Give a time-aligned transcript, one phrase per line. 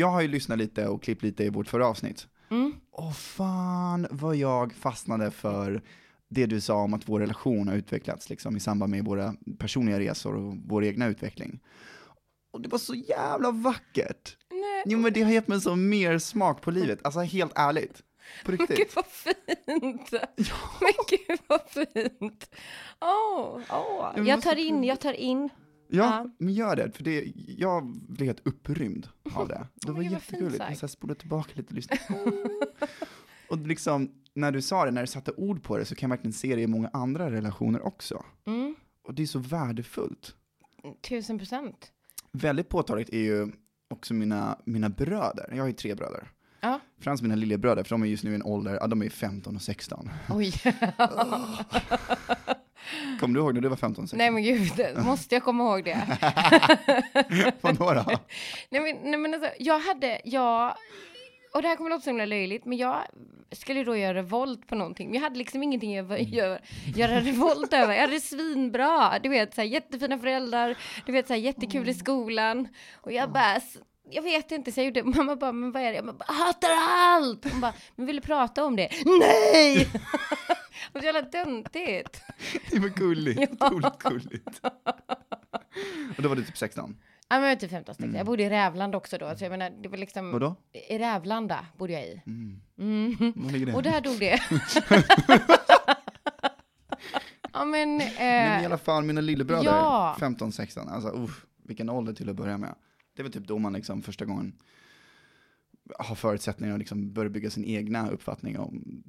[0.00, 2.26] jag har ju lyssnat lite och klippt lite i vårt förra avsnitt.
[2.50, 2.74] Mm.
[2.90, 5.82] Och fan vad jag fastnade för
[6.28, 10.00] det du sa om att vår relation har utvecklats liksom, i samband med våra personliga
[10.00, 11.60] resor och vår egna utveckling.
[12.52, 14.36] Och det var så jävla vackert!
[14.50, 14.82] Nej.
[14.86, 18.02] Jo men det har gett mig så mer smak på livet, alltså helt ärligt.
[18.44, 18.96] På Gud riktigt.
[18.96, 20.12] vad fint!
[20.80, 22.54] Men gud vad fint!
[23.00, 24.12] Åh, åh.
[24.16, 25.48] men Jag tar in, jag tar in.
[25.92, 26.30] Ja, Ja.
[26.38, 29.66] men gör det, för det, jag blev helt upprymd av det.
[29.86, 32.00] Det var jättegulligt, jag spolade tillbaka lite och lyssnade.
[33.50, 36.16] och liksom, när du sa det, när du satte ord på det, så kan jag
[36.16, 38.24] verkligen se det i många andra relationer också.
[38.46, 38.74] Mm.
[39.02, 40.34] Och det är så värdefullt.
[41.08, 41.92] Tusen procent.
[42.32, 43.52] Väldigt påtagligt är ju
[43.90, 46.30] också mina, mina bröder, jag har ju tre bröder.
[46.60, 46.80] Ja.
[46.98, 49.56] Främst mina lillebröder, för de är just nu i en ålder, ja de är 15
[49.56, 50.10] och 16.
[50.30, 50.52] Oj.
[53.20, 54.18] Kommer du ihåg när du var 15 och 16?
[54.18, 56.18] Nej men gud, måste jag komma ihåg det?
[57.60, 58.04] Vadå då?
[58.70, 60.74] Nej men, nej, men alltså, jag hade, jag,
[61.54, 62.98] och det här kommer låta så himla löjligt, men jag
[63.52, 65.06] skulle då göra revolt på någonting.
[65.08, 66.22] Men jag hade liksom ingenting att Mm.
[66.32, 66.58] göra,
[66.96, 67.94] göra revolt över.
[67.94, 70.76] Jag hade det svinbra, du vet, så här, jättefina föräldrar,
[71.06, 72.68] du vet, så här, jättekul i skolan.
[72.94, 73.60] Och jag bara,
[74.12, 75.96] jag vet inte, så jag gjorde, mamma bara, men vad är det?
[75.96, 77.44] Jag bara, hatar allt!
[77.52, 78.88] Hon bara, men vill du prata om det?
[79.20, 79.88] Nej!
[80.92, 82.22] och så jävla töntigt.
[82.70, 83.66] Det var gulligt, Ja.
[83.66, 84.60] otroligt gulligt.
[86.16, 86.96] Och då var du typ 16?
[87.28, 88.14] Ja, men jag var typ 15 stycken.
[88.14, 90.32] Jag bodde i Rävland också då, så jag menar, det var liksom...
[90.32, 90.54] Vadå?
[90.88, 92.22] I Rävlanda bodde jag i.
[92.26, 92.60] Mm.
[92.78, 93.32] Mm.
[93.36, 93.72] Var ligger det?
[93.74, 94.40] Och där dog det.
[97.52, 100.16] ja men, Nej, men i eh, alla fall mina lillebröder, ja.
[100.20, 102.74] 15-16, alltså uff, vilken ålder till att börja med.
[103.14, 104.52] Det var typ då man liksom första gången
[105.98, 109.02] har förutsättningar att liksom börja bygga sin egna uppfattning om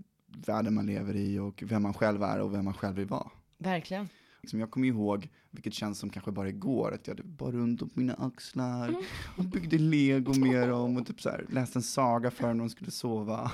[0.48, 3.32] världen man lever i och vem man själv är och vem man själv vill vara.
[3.58, 4.10] verkligen.
[4.42, 7.82] Liksom jag kommer ihåg, vilket känns som kanske bara igår, att jag hade bara runt
[7.82, 9.02] upp mina axlar Mm.
[9.38, 12.70] och byggde lego med dem och typ så här, läste en saga för när de
[12.70, 13.52] skulle sova.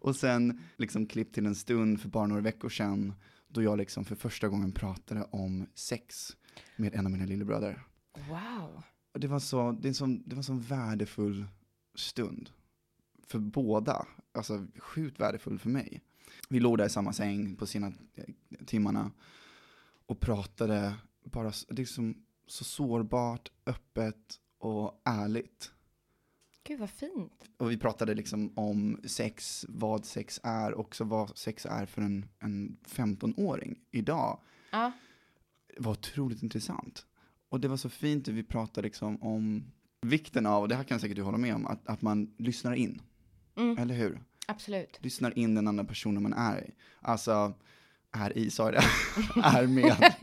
[0.00, 3.12] Och sen liksom klipp till en stund för bara några veckor sedan,
[3.48, 6.36] då jag liksom för första gången pratade om sex
[6.76, 7.82] med en av mina lillebröder.
[8.28, 8.82] Wow.
[9.14, 11.44] Och det var så, det är en sån, det var en sån värdefull
[11.94, 12.50] stund.
[13.26, 16.00] För båda, alltså sjukt värdefull för mig.
[16.48, 18.24] Vi låg där i samma säng på sina eh,
[18.66, 19.10] timmarna
[20.06, 20.94] och pratade
[21.24, 25.70] bara, s- det är som så sårbart, öppet och ärligt.
[26.64, 27.44] Gud vad fint.
[27.56, 32.26] Och vi pratade liksom om sex, vad sex är, också vad sex är för en,
[32.38, 34.40] en 15-åring idag.
[34.72, 34.92] Ja,
[35.76, 37.06] Det var otroligt intressant.
[37.54, 39.64] Och det var så fint att vi pratade liksom om
[40.00, 42.74] vikten av, och det här kan säkert du hålla med om, att, att man lyssnar
[42.74, 43.02] in.
[43.56, 43.78] Mm.
[43.78, 44.20] Eller hur?
[44.46, 44.98] absolut.
[45.02, 46.70] Lyssnar in den andra personen man är i.
[47.00, 47.54] Alltså,
[48.12, 48.84] är i, sa jag det?
[49.40, 50.14] är med.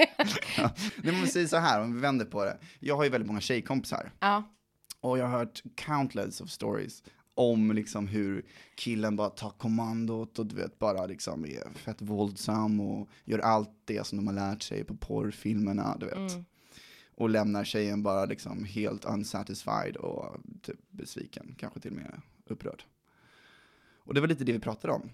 [0.58, 0.72] ja.
[1.03, 2.58] Nej, men säg så här, om vi vänder på det.
[2.80, 4.12] Jag har ju väldigt många tjejkompisar.
[4.20, 4.44] Ja,
[5.02, 7.03] Och jag har hört countless of stories
[7.34, 12.80] om liksom hur killen bara tar kommandot och du vet bara liksom är fett våldsam
[12.80, 16.16] och gör allt det som de har lärt sig på porrfilmerna, du vet.
[16.18, 16.46] mm.
[17.16, 22.84] Och lämnar tjejen bara liksom helt unsatisfied och typ besviken, kanske till och med upprörd.
[24.04, 25.10] Och det var lite det vi pratade om.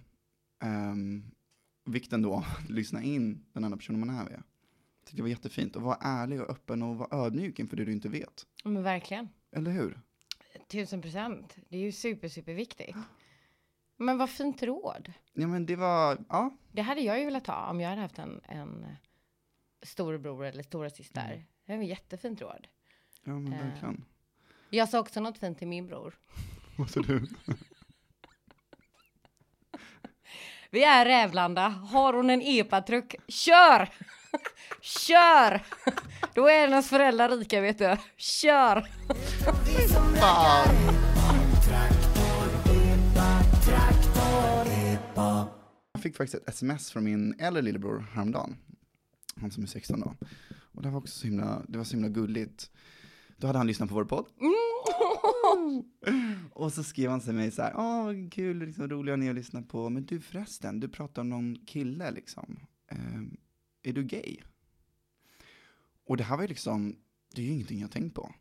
[0.64, 1.32] Ehm,
[1.86, 4.44] vikten då att lyssna in den andra personen man är med.
[5.06, 7.92] Tyckte det var jättefint och vara ärlig och öppen och vara ödmjuk inför det du
[7.92, 8.46] inte vet.
[8.64, 9.30] men verkligen.
[9.52, 10.00] Eller hur?
[10.68, 11.56] Tusen procent.
[11.70, 12.96] Det är ju super, super viktigt.
[13.98, 15.14] Men vad fint råd.
[15.34, 18.20] Ja men det var, ja, Det hade jag ju velat ha om jag hade haft
[18.20, 18.86] en, en
[19.84, 21.46] storebror eller stora syster.
[21.68, 22.68] Det var jättefint råd.
[23.24, 23.66] ja men Eh.
[23.66, 24.06] verkligen.
[24.70, 26.16] Jag sa också något fint till min bror.
[26.78, 27.26] Vad sa du?
[30.72, 31.68] Vi är Rävlanda.
[31.68, 33.90] Har hon en epatruck, kör!
[34.82, 35.62] kör!
[36.34, 37.98] Då är hennes föräldrar rika, vet du.
[38.18, 38.88] Kör!
[45.94, 48.58] Jag fick faktiskt ett sms från min äldre lillebror häromdagen.
[49.42, 50.16] Han som är 16 då.
[50.78, 52.72] Och det var också så himla, det var så himla gulligt.
[53.38, 54.26] Då hade han lyssnat på vår podd.
[56.54, 59.36] Och så skrev han till mig så här, åh vad kul, liksom, roliga ni att
[59.36, 59.90] lyssna på.
[59.90, 62.60] Men du förresten, du pratar om någon kille liksom.
[62.88, 63.38] Ehm,
[63.84, 64.38] är du gay?
[66.08, 66.96] Och det här var ju liksom,
[67.36, 68.34] det är ju ingenting jag tänkt på.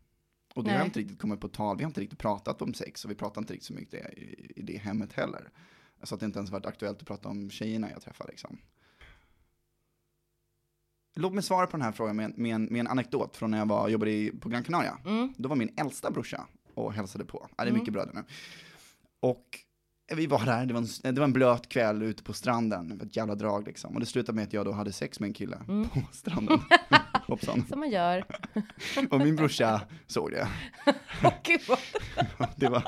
[0.55, 0.87] Och det har Nej.
[0.87, 3.41] inte riktigt kommit på tal, vi har inte riktigt pratat om sex och vi pratar
[3.41, 5.51] inte riktigt så mycket i, i det hemmet heller.
[6.03, 8.59] Så att det inte ens varit aktuellt att prata om tjejerna jag träffar liksom.
[11.19, 13.51] Låt mig svara på den här frågan med, en- med, en, med en anekdot från
[13.51, 14.99] när jag var, jobbade i, på Gran Canaria.
[15.07, 15.35] Mm.
[15.37, 17.47] Då var min äldsta brorsa och hälsade på.
[17.51, 17.79] Ja, det är Mm.
[17.79, 18.25] mycket bröder nu.
[19.21, 19.59] Och
[20.15, 23.17] vi var där, det var, en, det var en blöt kväll ute på stranden, ett
[23.17, 23.95] jävla drag liksom.
[23.95, 25.89] Och det slutade med att jag då hade sex med en kille Mm.
[25.89, 26.61] på stranden.
[27.27, 27.67] Hoppsan.
[27.69, 28.25] Som man gör.
[29.11, 30.49] Och min brorsa såg det.
[31.25, 31.79] Åh gud vad...
[32.57, 32.83] Det var,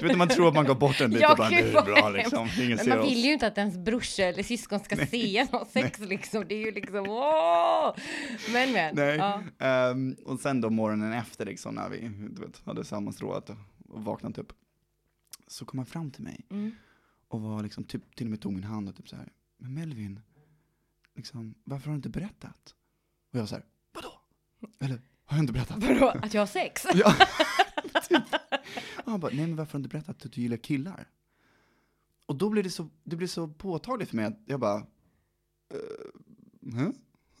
[0.00, 1.56] du vet när man tror att man går bort en bit Ja, och bara, det
[1.60, 3.10] är bra liksom, ingen Men man oss.
[3.10, 6.44] vill ju inte att ens brorsa eller syskon ska se någon sex liksom.
[6.48, 7.94] Det är ju liksom åh!
[8.52, 8.94] Men men.
[8.94, 9.16] Nej.
[9.16, 9.42] Ja.
[9.58, 13.50] Ehm, och sen då morgonen efter liksom när vi du vet, hade sammanstrålat
[13.88, 14.52] och vaknat upp.
[15.50, 16.70] Så kom han fram till mig Mm.
[17.28, 19.74] och var liksom typ, till och med tog min hand och typ så här, men
[19.74, 20.20] Melvin,
[21.14, 22.74] liksom, varför har du inte berättat?
[23.32, 24.12] Och jag så här, vadå?
[24.78, 25.76] Eller, har jag inte berättat?
[25.84, 26.86] Vadå, att jag har sex?
[26.94, 27.14] Ja,
[28.08, 28.22] typ.
[29.04, 31.08] Och han bara, nej men varför har du inte berättat att du gillar killar?
[32.26, 36.74] Och då blev det så, det blev så påtagligt för mig att jag bara, uh,
[36.74, 36.90] huh?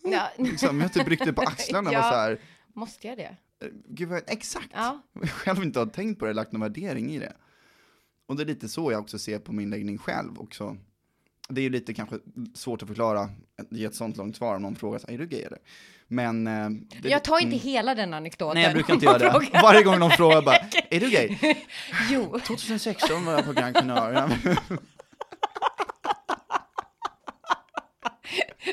[0.02, 0.30] Ja.
[0.38, 2.00] Liksom, jag typ ryckte på axlarna och Ja.
[2.00, 2.40] var så här,
[2.72, 3.36] Måste jag det?
[3.60, 4.68] eh, gud vad, exakt.
[4.72, 5.00] Ja.
[5.12, 7.36] Jag själv inte har tänkt på det, lagt någon värdering i det.
[8.30, 10.76] Och det är lite så jag också ser på min läggning själv också.
[11.48, 12.16] Det är ju lite kanske
[12.54, 13.28] svårt att förklara,
[13.70, 15.58] ge ett sånt långt svar om någon frågar här, är du gay eller?
[16.06, 16.46] Men...
[16.46, 16.70] eh,
[17.02, 17.58] Det, Jag tar inte mm.
[17.58, 18.54] hela den anekdoten.
[18.54, 19.30] Nej, jag brukar inte göra det.
[19.30, 19.62] frågar.
[19.62, 20.56] Varje gång någon frågar bara,
[20.90, 21.36] är du gay?
[22.10, 22.38] Jo.
[22.46, 24.30] 2016 var jag på Gran Canaria.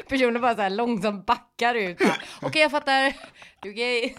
[0.10, 1.98] Personen bara så här långsamt backar ut.
[2.42, 3.16] Okej, jag fattar.
[3.62, 4.16] Du är gay.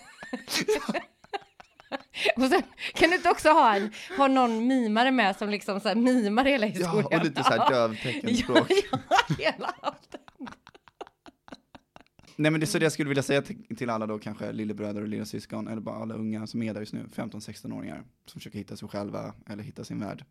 [2.37, 2.63] Och sen
[2.95, 6.45] kan du inte också ha, en, ha någon mimare med som liksom så här mimar
[6.45, 7.07] hela Ja, historien?
[7.21, 8.71] och lite så här dövteckenspråk.
[8.71, 9.75] Ja, ja, hela.
[12.37, 14.53] Nej men det är så det jag skulle vilja säga till, till alla då kanske
[14.53, 18.59] lillebröder och lillasyskon, eller bara alla unga som är där just nu, 15-16-åringar, som försöker
[18.59, 20.25] hitta sig själva eller hitta sin värld.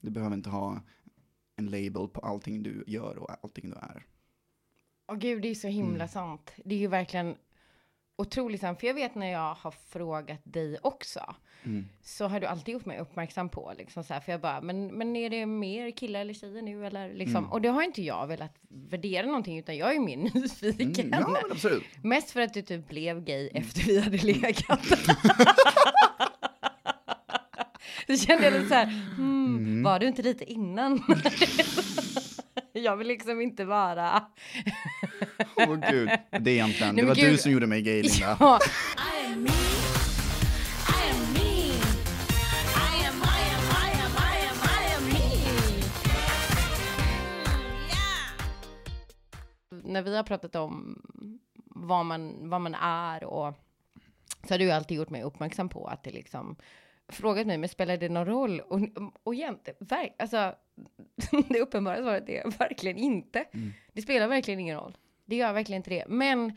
[0.00, 0.80] Du behöver inte ha
[1.56, 4.04] en label på allting du gör och allting du är.
[5.08, 6.08] Åh gud, det är så himla Mm.
[6.08, 6.52] sant.
[6.64, 7.34] Det är ju verkligen
[8.18, 8.80] otroligt sant.
[8.80, 11.34] För jag vet när jag har frågat dig också,
[11.64, 11.88] Mm.
[12.02, 14.86] så har du alltid gjort mig uppmärksam på, liksom så här, för jag bara, men,
[14.86, 17.36] men är det mer killar eller tjejer nu eller liksom?
[17.36, 17.52] Mm.
[17.52, 21.14] Och det har inte jag velat värdera någonting, utan jag är mer nyfiken.
[21.14, 21.82] Mm, ja absolut.
[22.02, 24.80] Mest för att du typ blev gay efter vi hade legat.
[28.06, 28.86] Så kände jag lite så här,
[29.16, 29.82] hmm, Mm.
[29.82, 31.04] var du inte lite innan?
[32.72, 34.24] jag vill liksom inte vara...
[35.56, 36.10] Åh gud.
[36.40, 37.40] Det är egentligen, Nej, det var du gud.
[37.40, 38.36] som gjorde mig gay Linda.
[38.40, 38.58] Ja,
[49.70, 51.02] när vi har pratat om
[51.64, 53.54] vad man, vad man är och
[54.48, 56.56] så har du alltid gjort mig uppmärksam på att det liksom
[57.08, 58.60] frågat mig, men spelar det någon roll?
[58.60, 58.80] Och,
[59.22, 59.78] och egentligen,
[60.18, 60.54] alltså,
[61.48, 63.44] det uppenbara svaret är verkligen inte.
[63.52, 63.72] Mm.
[63.92, 64.96] Det spelar verkligen ingen roll.
[65.28, 66.04] Det gör verkligen inte det.
[66.08, 66.56] Men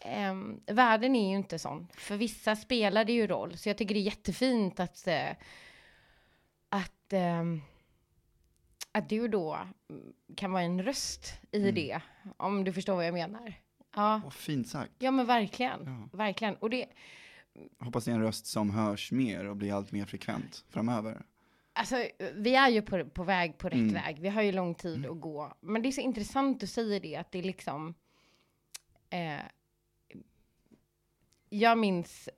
[0.00, 1.88] ehm, världen är ju inte sån.
[1.94, 3.56] För vissa spelar det ju roll.
[3.56, 5.30] Så jag tycker det är jättefint att, eh,
[6.68, 7.60] att, ehm,
[8.92, 9.54] att du då
[9.90, 11.74] mm, kan vara en röst i Mm.
[11.74, 12.00] det.
[12.36, 13.54] Om du förstår vad jag menar.
[13.94, 14.92] Ja, Vad fint sagt.
[14.98, 16.08] ja men verkligen.
[16.12, 16.16] Ja.
[16.18, 16.54] Verkligen.
[16.56, 16.86] Och det,
[17.78, 21.22] Hoppas det är en röst som hörs mer och blir allt mer frekvent framöver.
[21.74, 21.96] Alltså,
[22.34, 23.94] vi är ju på, på väg, på rätt Mm.
[23.94, 24.18] väg.
[24.20, 25.52] Vi har ju lång tid att gå.
[25.60, 27.94] Men det är så intressant att säga det, att det är liksom...
[29.12, 29.40] Eh,
[31.48, 32.28] jag minns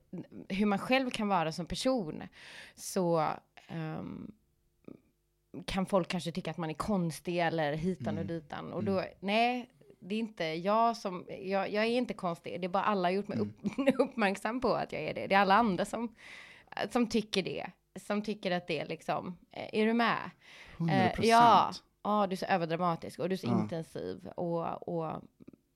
[0.49, 2.23] hur man själv kan vara som person.
[2.75, 3.29] Så
[3.69, 4.33] ehm,
[5.67, 8.27] kan folk kanske tycka att man är konstig eller hitan och Mm.
[8.27, 8.73] ditan.
[8.73, 12.61] Och då, nej, det är inte jag som, jag, jag är inte konstig.
[12.61, 13.57] Det är bara alla gjort mig upp,
[13.99, 15.27] uppmärksam på att jag är det.
[15.27, 16.15] Det är alla andra som,
[16.91, 17.67] som tycker det.
[18.01, 20.31] Som tycker att det är liksom, eh, är du med?
[20.77, 21.27] 100 Eh, procent.
[21.29, 23.61] ja, ja, du är så överdramatisk och du är så Ja.
[23.63, 24.29] intensiv.
[24.37, 25.23] Och, och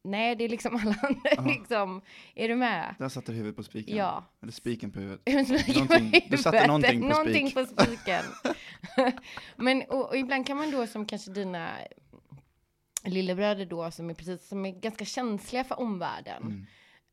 [0.05, 2.03] nej, det är liksom alla andra, liksom,
[2.35, 2.95] är du med?
[2.99, 3.97] Där satte du huvudet på spiken.
[3.97, 4.25] Ja.
[4.43, 5.27] Eller spiken på huvudet.
[5.49, 7.77] Någonting, Någonting- du satte någonting på någonting spik.
[7.77, 8.25] på spiken.
[9.57, 11.71] Men och, och ibland kan man då som kanske dina
[13.05, 16.43] lillebröder då som är precis som är ganska känsliga för omvärlden.
[16.43, 16.67] Mm.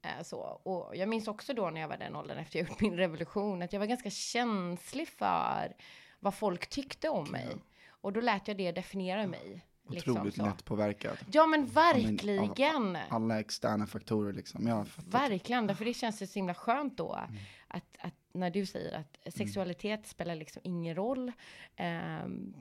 [0.06, 0.40] Eh, så.
[0.40, 3.62] Och jag minns också då när jag var den åldern efter jag gjort min revolution
[3.62, 5.74] att jag var ganska känslig för
[6.20, 7.48] vad folk tyckte om mig.
[7.88, 9.66] Och då lät jag det definiera mig.
[9.88, 10.46] Liksom Otroligt så.
[10.46, 11.18] lätt påverkad.
[11.32, 12.98] Ja men verkligen.
[13.10, 14.68] Alla externa faktorer liksom.
[14.68, 14.86] Jag.
[15.10, 17.36] Verkligen, därför det känns så himla skönt då Mm.
[17.68, 21.32] att, att när du säger att sexualitet spelar liksom ingen roll.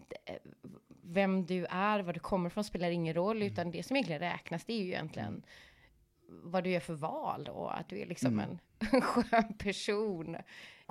[0.09, 0.38] d-
[1.02, 3.52] vem du är, var du kommer ifrån spelar ingen roll, Mm.
[3.52, 5.43] utan det som egentligen räknas det är ju egentligen
[6.28, 8.59] vad du gör för val och att du är liksom Mm.
[8.93, 10.37] en skön person.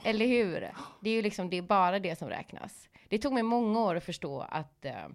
[0.03, 0.71] Eller hur?
[1.01, 2.89] Det är ju liksom, det är bara det som räknas.
[3.09, 5.07] Det tog mig många år att förstå att eh,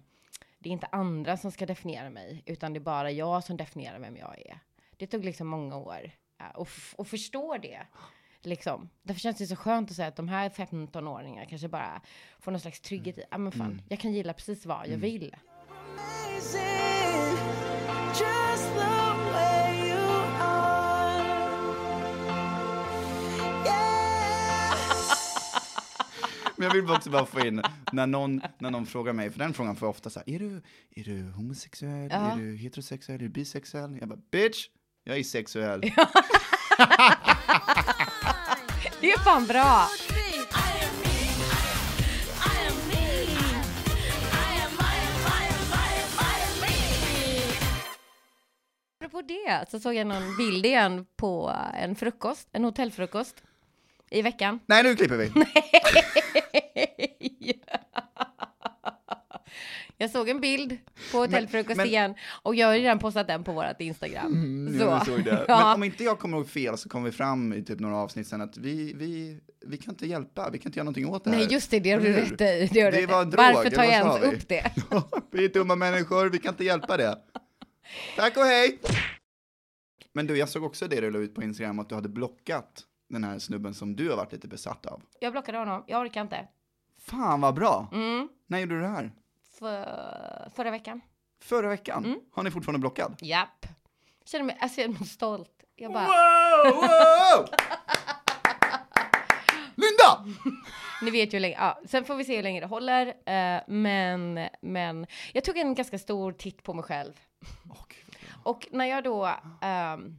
[0.59, 3.99] det är inte andra som ska definiera mig, utan det är bara jag som definierar
[3.99, 4.59] vem jag är.
[4.97, 6.59] Det tog liksom många år eh,
[6.97, 7.79] att förstå det.
[8.41, 8.89] Liksom.
[9.03, 12.01] Därför känns det så skönt att säga att de här 15-åringarna kanske bara
[12.39, 15.35] får någon slags trygghet i, ja men fan, jag kan gilla precis vad jag vill.
[15.69, 16.78] Amazing,
[26.59, 27.61] Men jag vill också bara få in,
[27.91, 30.39] när någon, när någon frågar mig, för den frågan får jag ofta så här, är
[30.39, 30.61] du,
[30.95, 32.31] är du homosexuell, Ja.
[32.31, 33.97] är du heterosexuell, är du bisexuell?
[33.99, 34.67] Jag bara, bitch,
[35.03, 35.81] jag är sexuell.
[39.01, 39.87] Det är fan bra!
[48.99, 53.43] Apropå det så såg jag någon bild igen på en frukost, en hotellfrukost
[54.11, 54.59] i veckan.
[54.65, 55.31] Nej, nu klipper vi.
[60.01, 60.77] Jag såg en bild
[61.11, 64.25] på hotellfrukost men- igen och jag har redan postat den på vårt Instagram.
[64.33, 65.31] Mm, jag såg det.
[65.33, 65.73] Men Ja.
[65.75, 68.41] om inte jag kommer ihåg fel så kommer vi fram i typ några avsnitt sen
[68.41, 71.37] att vi, vi, vi kan inte hjälpa, vi kan inte göra någonting åt det här.
[71.37, 72.69] Nej just det, det har du rätt i.
[72.73, 74.27] Det Det var drog, Varför tar jag ens vi?
[74.37, 74.71] upp det?
[75.31, 77.17] vi är dumma människor, vi kan inte hjälpa det.
[78.17, 78.79] Tack och hej!
[80.13, 82.83] Men du, jag såg också det du la ut på Instagram, att du hade blockat
[83.09, 85.01] den här snubben som du har varit lite besatt av.
[85.19, 86.47] Jag blockade honom, jag orkar inte.
[86.99, 87.87] Fan vad bra!
[87.91, 88.29] Mm.
[88.47, 89.11] När gjorde du det här?
[89.59, 91.01] För, förra veckan.
[91.41, 92.05] Förra veckan?
[92.05, 92.19] Mm.
[92.31, 93.15] Har ni fortfarande blockad?
[93.21, 93.65] Japp.
[94.25, 95.63] Känner mig, alltså jag är stolt.
[95.75, 97.45] Jag bara, Wow, wow!
[99.75, 100.35] Linda!
[101.01, 103.07] ni vet ju hur länge, ja, sen får vi se hur länge det håller.
[103.07, 107.13] eh, men, men jag tog en ganska stor titt på mig själv.
[107.63, 108.15] Gud.
[108.43, 109.29] Och när jag då
[109.61, 110.15] ehm,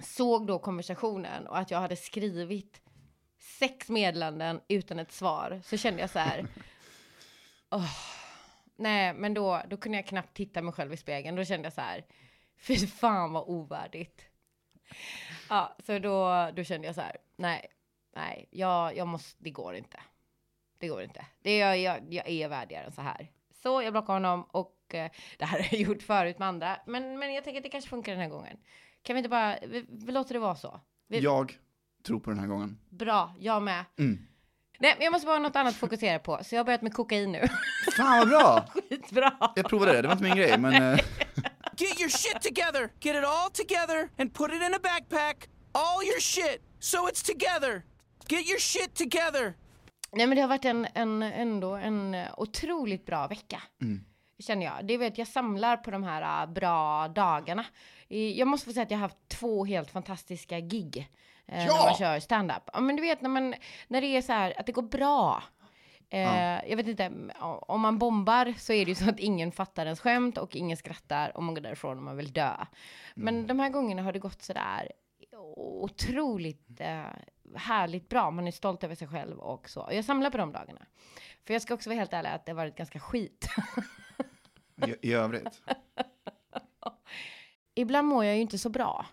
[0.00, 2.80] såg då konversationen och att jag hade skrivit
[3.38, 6.46] sex meddelanden utan ett svar så kände jag så här.
[7.70, 7.90] "Åh,
[8.76, 11.36] nej, men då, då kunde jag knappt titta mig själv i spegeln.
[11.36, 12.04] Då kände jag så här.
[12.56, 14.26] Fy fan vad ovärdigt.
[15.48, 17.16] Ja, så då, då kände jag så här.
[17.36, 17.66] Nej,
[18.16, 20.00] nej, jag, jag måste, det går inte.
[20.78, 21.26] Det går inte.
[21.42, 23.30] Det, jag, jag, jag är värdigare än så här.
[23.62, 26.80] Så jag blockade honom och eh, det här har jag gjort förut med andra.
[26.86, 28.58] Men, men jag tänker att det kanske funkar den här gången.
[29.04, 30.80] Kan vi inte bara, vi, vi låter det vara så?
[31.08, 31.58] Vi, Jag
[32.06, 32.78] tror på den här gången.
[32.90, 33.84] Bra, jag med.
[33.98, 34.18] Mm.
[34.78, 36.38] Nej, men jag måste bara ha något annat att fokusera på.
[36.44, 37.42] Så jag har börjat med kokain nu.
[37.96, 38.66] Fan vad bra!
[38.90, 39.52] Skitbra!
[39.56, 40.74] Jag provade det, det var inte min grej, men...
[40.74, 40.98] eh,
[41.76, 42.90] Get your shit together.
[43.00, 45.48] Get it all together and put it in a backpack.
[45.72, 46.62] All your shit.
[46.80, 47.82] So it's together.
[48.28, 49.54] Get your shit together.
[50.12, 53.62] Nej men det har varit en, en, ändå en eh, otroligt bra vecka.
[54.38, 54.86] Känner jag.
[54.86, 57.64] Det vet, jag samlar på de här eh, bra dagarna.
[58.08, 61.08] Jag måste få säga att jag har haft två helt fantastiska gig.
[61.46, 61.74] Eh, Ja!
[61.76, 62.62] När man kör stand-up.
[62.72, 63.54] Ja men du vet när, man,
[63.88, 65.42] när det är så här att det går bra.
[66.10, 69.84] Eh, Jag vet inte, om man bombar så är det ju så att ingen fattar
[69.86, 72.52] ens skämt och ingen skrattar och man går därifrån och man vill dö.
[73.14, 74.92] Men de här gångerna har det gått så där
[75.56, 77.04] otroligt eh,
[77.56, 78.30] härligt bra.
[78.30, 79.80] Man är stolt över sig själv och så.
[79.82, 80.80] Och jag samlar på de dagarna.
[81.46, 83.48] För jag ska också vara helt ärlig att det har varit ganska skit.
[84.76, 85.62] I, I övrigt.
[87.74, 89.06] Ibland mår jag ju inte så bra.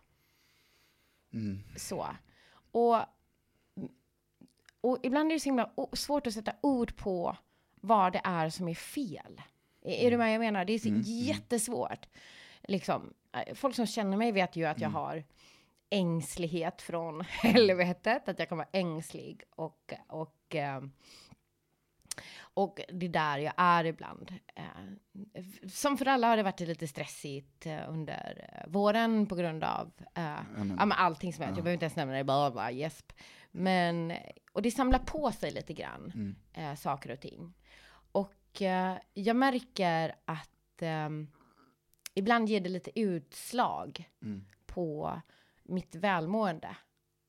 [1.33, 1.63] Mm.
[1.75, 2.07] Så.
[2.71, 2.97] Och,
[4.81, 7.37] och ibland är det så himla svårt att sätta ord på
[7.75, 9.41] vad det är som är fel.
[9.81, 10.65] Är, är du med jag menar?
[10.65, 12.07] Det är så jättesvårt.
[12.63, 15.23] Liksom, eh, folk som känner mig vet ju att jag har
[15.89, 20.81] ängslighet från helvetet, att jag kan vara ängslig och, och, eh,
[22.53, 24.33] och det är där jag är ibland.
[24.55, 24.63] Eh,
[25.69, 29.91] Som för alla har det varit lite stressigt eh, under eh, våren på grund av
[30.15, 33.11] men- ja, men allting som är, jag behöver inte ens nämna det, bara, bara gäsp.
[33.51, 34.13] Men,
[34.51, 37.53] och det samlar på sig lite grann, eh, saker och ting.
[38.11, 41.27] Och eh, jag märker att ehm,
[42.13, 44.45] ibland ger det lite utslag Mm.
[44.65, 45.21] på
[45.63, 46.75] mitt välmående.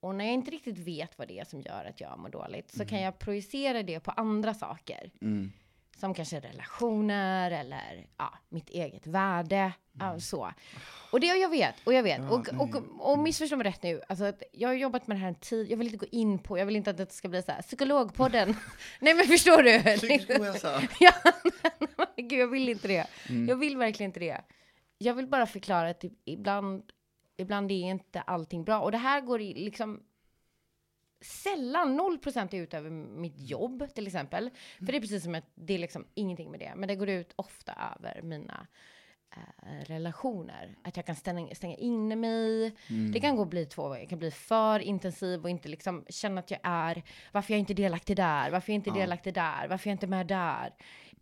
[0.02, 2.73] Och när jag inte riktigt vet vad det är som gör att jag mår dåligt
[2.73, 5.11] så kan jag projicera det på andra saker.
[5.21, 5.52] Mm.
[5.97, 9.73] Som kanske relationer eller ja, mitt eget värde.
[9.92, 10.52] Ja, så.
[11.11, 12.18] Och det jag vet, och jag vet.
[12.18, 14.00] Ja, och, och, och missförstå mig rätt nu.
[14.09, 15.71] Alltså, jag har jobbat med det här en tid.
[15.71, 17.62] Jag vill inte gå in på, jag vill inte att det ska bli så här,
[17.62, 18.56] psykologpodden.
[19.00, 19.97] nej men förstår du?
[19.97, 20.82] Psykisk ohälsa.
[21.00, 21.12] ja,
[22.16, 23.06] gud jag vill inte det.
[23.28, 23.49] Mm.
[23.49, 24.40] Jag vill verkligen inte det.
[24.99, 26.82] Jag vill bara förklara att typ, ibland,
[27.43, 28.81] ibland är inte allting bra.
[28.81, 30.03] Och det här går i liksom
[31.21, 34.51] sällan 0% ut över mitt jobb till exempel.
[34.79, 36.73] För det är precis som att det är liksom ingenting med det.
[36.77, 38.67] Men det går ut ofta över mina
[39.37, 40.77] eh, relationer.
[40.85, 42.77] Att jag kan stänga, stänga inne mig.
[43.13, 43.97] Det kan gå bli två.
[43.97, 47.73] Jag kan bli för intensiv och inte liksom känna att jag är, varför jag inte
[47.73, 50.75] är delaktig där, varför jag inte är delaktig där, varför jag inte är med där.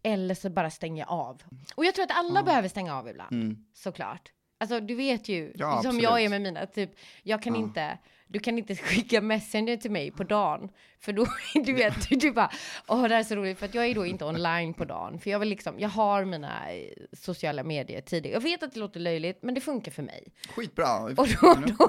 [0.03, 1.43] Eller så bara stänger jag av.
[1.75, 3.67] Och jag tror att alla behöver stänga av ibland, Mm.
[3.73, 4.33] såklart.
[4.61, 6.03] Alltså du vet ju, Ja, som absolut.
[6.03, 6.91] jag är med mina, typ,
[7.23, 7.61] jag kan Ja.
[7.61, 10.69] inte, du kan inte skicka messenger till mig på dagen.
[11.01, 11.27] För då,
[11.65, 12.51] du vet, du bara,
[12.89, 15.19] åh det här är så roligt, för att jag är då inte online på dagen.
[15.21, 18.33] För jag vill liksom, jag har mina eh, sociala medier tidigt.
[18.33, 20.33] Jag vet att det låter löjligt, men det funkar för mig.
[20.55, 20.99] Skitbra.
[20.99, 21.87] Och då- då-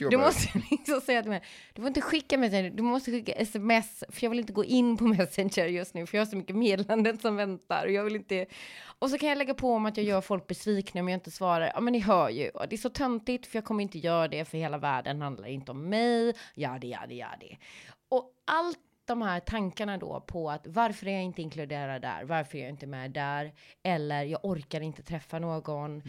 [0.00, 3.32] your Du måste liksom säga till mig, du får inte skicka messenger, du måste skicka
[3.32, 6.36] sms, för jag vill inte gå in på messenger just nu, för jag har så
[6.36, 8.46] mycket meddelanden som väntar och jag vill inte...
[8.98, 11.30] Och så kan jag lägga på om att jag gör folk besvikna om jag inte
[11.30, 11.70] svarar.
[11.74, 14.28] Ja, men ni hör ju, och det är så töntigt, för jag kommer inte göra
[14.28, 17.56] det, för hela världen handlar inte om mig, ja det, ja det, ja det.
[18.52, 22.62] Allt de här tankarna då på att varför är jag inte inkluderad där, varför är
[22.62, 23.52] jag inte med där,
[23.82, 26.02] eller jag orkar inte träffa någon.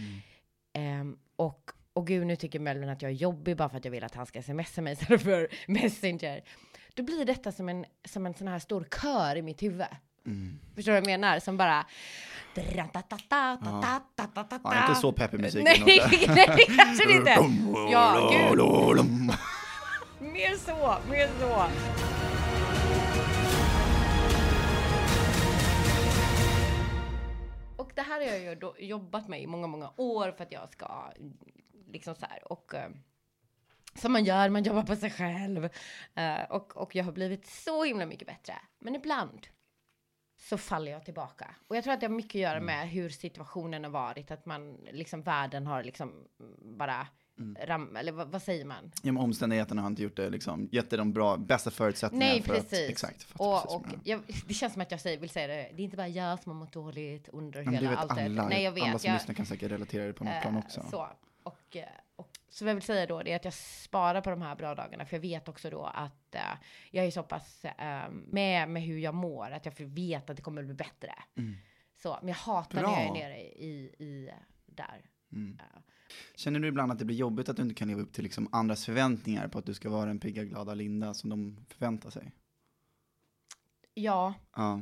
[0.74, 3.91] Ehm, och, och gud, nu tycker Melvin att jag är jobbig bara för att jag
[3.91, 6.43] vill att han ska smsa mig istället för Messenger.
[6.93, 9.86] Då blir detta som en, som en sån här stor kör i mitt huvud.
[10.75, 11.39] Förstår du vad jag menar?
[11.39, 11.86] Som bara...
[14.63, 15.63] Ja, inte så peppig musik.
[15.63, 15.83] Nej,
[16.27, 17.31] nej, kanske inte.
[17.91, 18.57] Ja, gud.
[20.19, 21.67] Mer så, mer så.
[28.01, 30.70] Det här har jag ju då jobbat med i många, många år för att jag
[30.70, 31.12] ska
[31.88, 32.89] liksom så här och eh,
[33.96, 35.70] som man gör, man jobbar på sig själv
[36.15, 38.53] Eh, och, och jag har blivit så himla mycket bättre.
[38.79, 39.48] Men ibland
[40.38, 41.55] så faller jag tillbaka.
[41.67, 44.46] Och jag tror att det har mycket att göra med hur situationen har varit, att
[44.46, 46.27] man liksom världen har liksom
[46.77, 47.08] bara
[47.65, 48.91] ram, eller vad, vad säger man?
[49.03, 52.41] Ja, men omständigheterna har inte gjort det, liksom, gett dig de bra, bästa förutsättningarna Nej,
[52.41, 52.83] för precis.
[52.83, 52.89] att...
[52.89, 53.24] Exakt.
[53.24, 55.81] fattar precis Och, och jag, det känns som att jag säger, vill säga det, det
[55.81, 58.63] är inte bara jag som har mått dåligt under men hela vet allt alla, Nej,
[58.63, 58.83] jag vet.
[58.83, 60.86] alla som jag, lyssnar kan säkert relatera det på något plan eh, också.
[60.91, 61.07] Så,
[61.43, 61.83] och, eh,
[62.15, 64.55] och, så vad jag vill säga då, det är att jag sparar på de här
[64.55, 66.41] bra dagarna, för jag vet också då att eh,
[66.91, 70.41] jag är så pass eh, med, med hur jag mår, att jag vet att det
[70.41, 71.13] kommer bli bättre.
[72.01, 73.13] Så, men jag hatar när jag är Mm.
[73.13, 73.21] Bra.
[73.21, 74.29] nere i, i
[74.65, 75.01] där.
[75.33, 75.60] Mm.
[75.60, 75.81] Eh,
[76.36, 78.50] Känner du ibland att det blir jobbigt att du inte kan leva upp till liksom
[78.51, 82.32] andras förväntningar på att du ska vara den pigga, glada Linda som de förväntar sig?
[83.94, 84.82] ja, Ja.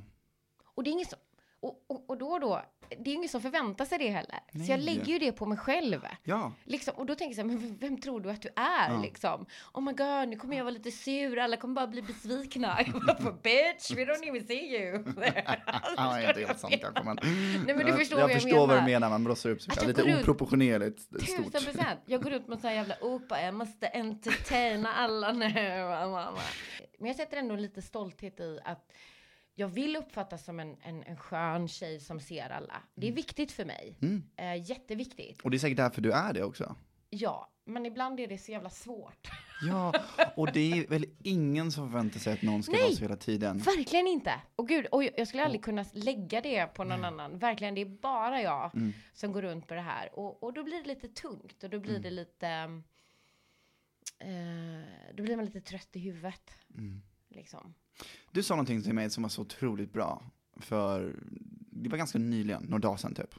[0.63, 1.19] Och det är inget som,
[1.59, 2.62] och, och, och då och då,
[2.98, 4.39] det är ingen som förväntar sig det heller.
[4.51, 4.79] Så jag Nej.
[4.81, 6.01] lägger ju det på mig själv.
[6.24, 6.51] Ja.
[6.63, 9.01] Liksom, och då tänker jag så här, men vem- tror du att du är Ja.
[9.01, 9.45] liksom?
[9.73, 12.80] Oh my god, nu kommer jag vara lite sur, alla kommer bara bli besvikna.
[12.86, 15.04] Jag bara, bitch, we don't even see you.
[15.97, 17.17] Ja, inte helt sant kanske men.
[17.65, 19.10] Nej, men du förstår jag vad jag förstår vad du menar.
[19.10, 19.97] man blossar upp sig själv.
[19.97, 21.52] jag Lite oproportionerligt Tusen stort.
[21.65, 21.99] procent.
[22.06, 25.49] Jag går runt med en sån här jävla opa, jag måste entertaina alla nu.
[26.99, 28.91] Men jag sätter ändå lite stolthet i att
[29.60, 32.84] jag vill uppfattas som en, en, en skön tjej som ser alla.
[32.95, 33.98] Det är viktigt för mig.
[34.02, 34.24] Mm.
[34.36, 35.41] Eh, jätteviktigt.
[35.41, 36.76] Och det är säkert därför du är det också.
[37.10, 39.28] Ja, men ibland är det så jävla svårt.
[39.62, 39.93] Ja,
[40.36, 42.82] och det är väl ingen som förväntar sig att någon ska Nej.
[42.82, 43.58] vara så hela tiden.
[43.58, 44.34] Verkligen inte.
[44.56, 47.39] Och gud, och jag skulle aldrig kunna lägga det på någon annan.
[47.39, 48.93] Verkligen, det är bara jag Mm.
[49.13, 50.19] som går runt på det här.
[50.19, 52.02] Och, och då blir det lite tungt och då blir Mm.
[52.02, 52.48] det lite...
[54.19, 56.52] Eh, då blir man lite trött i huvudet.
[56.78, 57.02] Mm.
[57.30, 57.74] Liksom.
[58.31, 60.23] Du sa någonting till mig som var så otroligt bra,
[60.57, 61.15] för
[61.71, 63.35] det var ganska nyligen, några dagar sedan typ.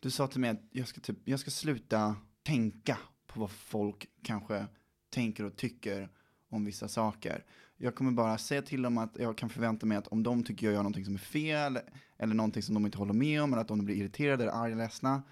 [0.00, 4.06] Du sa till mig att jag ska, typ, jag ska sluta tänka på vad folk
[4.22, 4.66] kanske
[5.10, 6.08] tänker och tycker
[6.48, 7.44] om vissa saker.
[7.76, 10.66] Jag kommer bara säga till dem att jag kan förvänta mig att om de tycker
[10.66, 11.78] jag gör någonting som är fel,
[12.18, 14.66] eller någonting som de inte håller med om, eller att de blir irriterade eller arga
[14.66, 15.22] eller ledsna,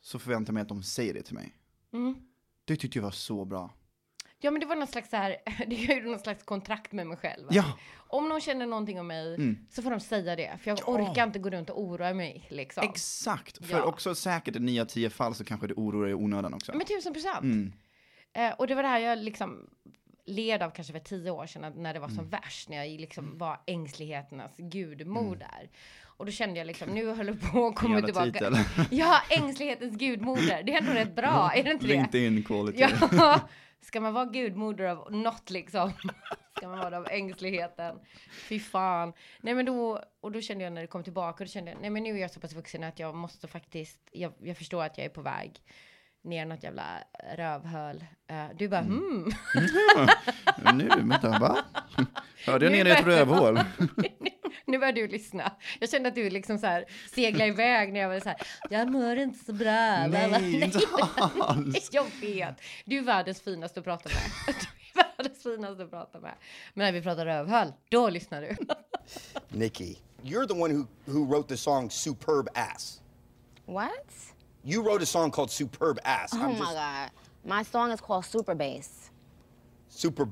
[0.00, 1.56] så förväntar jag mig att de säger det till mig.
[1.92, 2.14] Mm.
[2.64, 3.74] Det tyckte jag var så bra.
[4.46, 7.06] Ja, men det var någon slags så här, det är ju någon slags kontrakt med
[7.06, 7.46] mig själv.
[7.50, 7.64] Ja,
[8.08, 9.58] Om någon känner någonting om mig Mm.
[9.70, 10.58] så får de säga det.
[10.62, 10.84] För jag Ja.
[10.86, 12.84] orkar inte gå runt och oroa mig liksom.
[12.90, 13.66] exakt.
[13.66, 13.82] För Ja.
[13.82, 16.72] också säkert i nio tio fall så kanske det oroar dig i onödan också.
[16.76, 17.42] Men tusen procent.
[17.42, 17.72] Mm.
[18.32, 19.66] Eh, och det var det här jag liksom
[20.26, 22.16] led av kanske för tio år sedan, när det var Mm.
[22.16, 25.70] som värst, när jag liksom var ängsligheternas gudmoder.
[26.18, 28.24] Och då kände jag liksom, nu håller jag på att komma tillbaka.
[28.32, 28.56] titel.
[28.90, 30.62] Ja, ängslighetens gudmoder.
[30.62, 31.92] Det är ändå rätt bra, är det inte det?
[31.92, 32.78] LinkedIn quality.
[33.12, 33.40] Ja,
[33.86, 35.92] ska man vara gudmoder av något liksom?
[36.56, 38.00] Ska man vara det av ängsligheten?
[38.48, 39.12] Fy fan.
[39.40, 41.90] Nej men då, och då kände jag när det kom tillbaka, då kände jag, nej
[41.90, 44.98] men nu är jag så pass vuxen att jag måste faktiskt, jag, jag förstår att
[44.98, 45.60] jag är på väg
[46.26, 46.84] ner något jävla
[47.36, 48.04] rövhöl.
[48.28, 49.32] Eh, du bara, hmm.
[50.74, 51.58] nu, vänta, va?
[52.46, 53.60] Hörde jag ner i ett rövhål?
[54.66, 55.52] nu börjar du lyssna.
[55.80, 56.84] Jag kände att du liksom så här
[57.14, 58.38] seglade iväg när jag var så här,
[58.70, 60.06] jag mår inte så bra.
[60.06, 60.80] Nej, inte
[61.40, 61.88] alls.
[61.92, 62.60] Jag vet.
[62.84, 64.54] Du är världens finaste att prata med.
[64.94, 66.34] Du är världens finaste att prata med.
[66.74, 68.56] Men när vi pratar rövhöl, då lyssnar du.
[69.48, 73.00] Nikki, you're the one who, who wrote the song Superb Ass.
[73.66, 74.35] What?
[74.66, 76.34] You wrote a song called Superb Ass.
[76.34, 77.10] Oh I'm my just god.
[77.44, 79.10] My song is called Super Bass.
[79.88, 80.28] super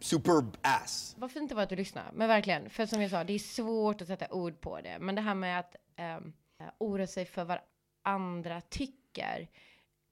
[0.00, 1.14] superb ass.
[1.18, 2.08] Vad fint det var att du lyssnade.
[2.12, 4.98] Men verkligen, för som jag sa, det är svårt att sätta ord på det.
[5.00, 5.76] Men det här med att
[6.18, 6.32] um,
[6.78, 7.58] oroa sig för vad
[8.02, 9.48] andra tycker.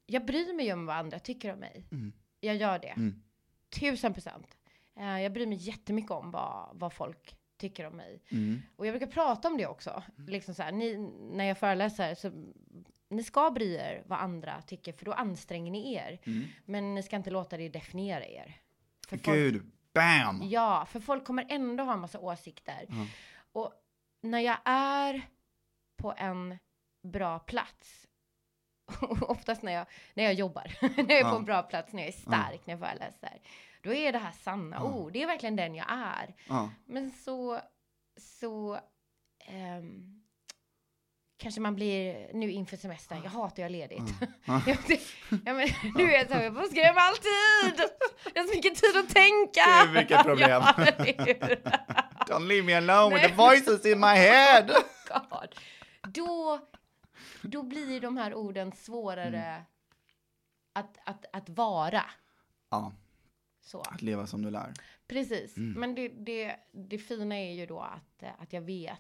[0.07, 1.85] Jag bryr mig ju om vad andra tycker om mig.
[2.41, 2.89] Jag gör det.
[2.89, 3.23] Mm.
[3.81, 4.57] tusen procent.
[4.97, 8.23] Eh, jag bryr mig jättemycket om vad, vad folk tycker om mig.
[8.29, 8.63] Mm.
[8.77, 10.03] Och jag brukar prata om det också.
[10.27, 12.33] Liksom så här, ni, när jag föreläser så
[13.11, 16.21] ni ska bry er vad andra tycker för då anstränger ni er.
[16.27, 16.47] Mm.
[16.65, 18.57] Men ni ska inte låta det definiera er.
[19.09, 20.41] För folk- Gud, bam!
[20.45, 22.87] Ja, för folk kommer ändå ha en massa åsikter.
[22.89, 23.07] Ja.
[23.53, 23.73] Och
[24.23, 25.23] när jag är
[25.97, 26.59] på en
[27.03, 28.07] bra plats,
[29.21, 32.09] oftast när jag, när jag jobbar, när jag är på en bra plats, när jag
[32.09, 33.41] är stark, när jag föreläser,
[33.83, 34.93] då är det här sanna Ja.
[34.93, 35.13] ord.
[35.13, 36.35] Det är verkligen den jag är.
[36.85, 37.61] Men så,
[38.17, 38.79] så
[39.47, 40.20] ehm,
[41.41, 43.23] kanske man blir nu inför semestern.
[43.23, 44.03] Jag hatar ha ledigt.
[44.45, 45.01] Jag vet-
[45.45, 47.85] ja, men, du vet, så här, jag får skrämma alltid.
[48.35, 49.61] Jag har så mycket tid att tänka.
[49.85, 50.51] Gud, vilket problem.
[50.51, 50.75] Ja?
[52.27, 54.71] Don't leave me alone with the voices in my head!
[55.09, 55.55] God.
[56.15, 56.61] Då,
[57.43, 59.63] då blir de här orden svårare Mm.
[60.73, 62.05] att, att, att vara.
[62.71, 62.93] Ja,
[63.63, 63.81] Så.
[63.81, 64.73] att leva som du lär.
[65.09, 65.81] Precis, Mm.
[65.81, 68.93] men det, det, det fina är ju då att, att jag vet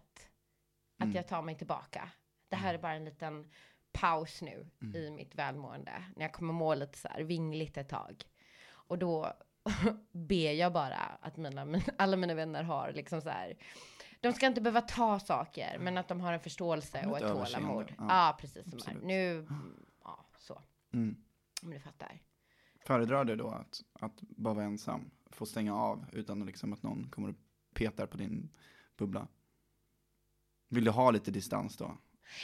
[0.99, 1.17] att Mm.
[1.17, 2.09] jag tar mig tillbaka.
[2.51, 3.51] Det här är bara en liten
[3.93, 4.97] paus nu Mm.
[4.97, 6.05] i mitt välmående.
[6.17, 8.25] När jag kommer må lite så här vingligt ett tag.
[8.69, 9.33] Och då
[10.13, 13.57] ber jag bara att mina, min- alla mina vänner har liksom så här.
[14.21, 17.95] De ska inte behöva ta saker, men att de har en förståelse och ett tålamod.
[17.99, 18.37] Ja, ja.
[18.41, 18.97] precis som här.
[19.03, 20.63] Nu, mm, ja, så.
[20.93, 21.17] Mm.
[21.63, 22.19] Om du fattar.
[22.87, 25.11] Föredrar du då att, att bara vara ensam?
[25.27, 27.35] Få stänga av utan liksom att någon kommer och
[27.75, 28.51] petar på din
[28.97, 29.29] bubbla?
[30.69, 31.99] Vill du ha lite distans då?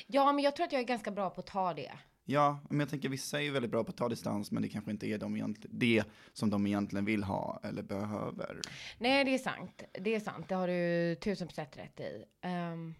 [0.06, 1.92] Ja, men jag tror att jag är ganska bra på att ta det.
[2.28, 4.68] Ja, men jag tänker vissa är ju väldigt bra på att ta distans, men det
[4.68, 8.60] kanske inte är de det som de egentligen vill ha eller behöver.
[8.98, 9.82] Nej, det är sant.
[9.92, 10.48] Det är sant.
[10.48, 12.24] Det har du tusen procent rätt i.
[12.46, 12.94] Um,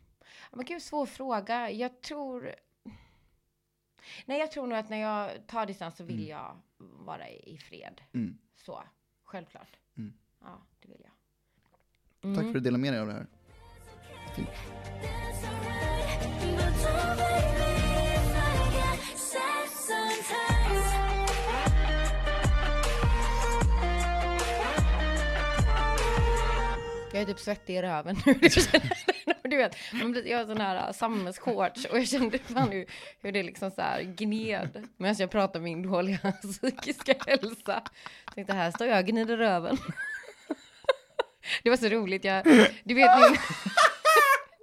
[0.53, 1.70] men gud, svår fråga.
[1.70, 2.55] Jag tror...
[4.27, 8.01] Nej, jag tror nog att när jag tar distans så vill jag vara i fred.
[8.14, 8.38] Mm.
[8.57, 8.83] Så,
[9.25, 9.77] självklart.
[9.96, 10.12] Mm.
[10.40, 11.12] Ja, det vill jag.
[12.20, 12.37] Tack Mm.
[12.37, 13.27] för att du delade med dig av det här.
[14.37, 14.49] Fint.
[27.16, 28.35] Jag är typ svettig i röven nu.
[29.42, 29.77] du vet,
[30.27, 32.87] jag har sån här äh, uh, samhällsshorts och jag kände fan hur,
[33.20, 37.83] hur det liksom så här gned medan jag pratade om min dåliga psykiska hälsa.
[38.25, 39.77] Jag tänkte här står jag och gnider röven.
[41.62, 42.44] Det var så roligt, jag,
[42.85, 43.38] du vet min,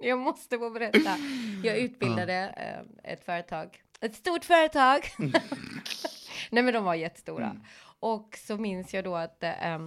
[0.00, 1.16] jag måste få berätta.
[1.64, 5.00] Jag utbildade eh, ett företag, ett stort företag.
[6.50, 7.56] Nej men de var jättestora.
[8.00, 9.78] Och så minns jag då att eh,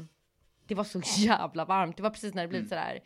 [0.67, 1.98] det var så jävla varmt.
[1.98, 3.00] Det var precis när det blivit sådär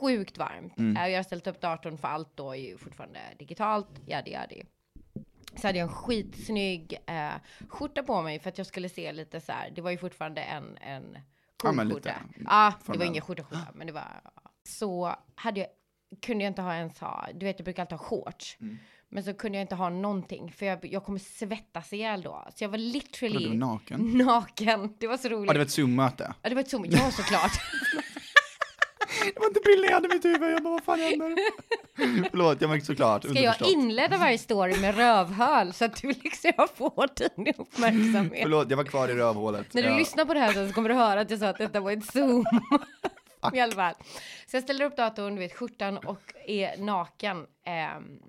[0.00, 0.78] sjukt varmt.
[0.78, 0.96] Mm.
[0.96, 3.90] Eh, Jag har ställt upp datorn för allt då är ju fortfarande digitalt.
[4.06, 4.62] Jadi jadi.
[5.56, 7.32] Så hade jag en skitsnygg eh,
[7.68, 9.70] skjorta på mig för att jag skulle se lite så här.
[9.70, 11.18] Det var ju fortfarande en, en
[11.62, 12.14] Ja, cool lite skjorta.
[12.44, 14.20] Ja, det var ingen skjorta skjorta, men det var.
[14.68, 15.68] Så hade jag,
[16.22, 18.56] kunde jag inte ha ens ha, du vet jag brukar alltid ha shorts.
[18.60, 18.78] Mm.
[19.08, 22.44] Men så kunde jag inte ha någonting för jag, jag kommer svettas ihjäl då.
[22.54, 24.00] Så jag var literally du var naken?
[24.18, 24.96] naken.
[24.98, 25.46] Det var så roligt.
[25.46, 26.34] Ja, det var ett Zoom-möte.
[26.42, 26.84] Ja, det var ett zoom.
[26.88, 27.52] Ja, såklart.
[29.34, 30.52] Det var inte bilden jag hade i mitt huvud.
[30.52, 31.36] Jag bara, vad fan händer?
[32.30, 33.24] Förlåt, jag märkte såklart.
[33.24, 38.42] Ska jag inleda varje story med rövhöl så att du liksom får din uppmärksamhet?
[38.42, 39.74] Förlåt, jag var kvar i rövhålet.
[39.74, 39.96] När du Ja.
[39.98, 42.04] lyssnar på det här så kommer du höra att jag sa att detta var ett
[42.04, 42.44] zoom.
[43.54, 43.94] I alla fall.
[44.46, 48.20] Så jag ställer upp datorn, du vet skjortan och är naken ehm,